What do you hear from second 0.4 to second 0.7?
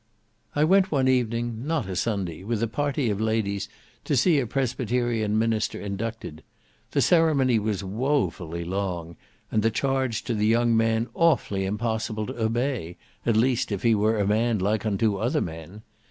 I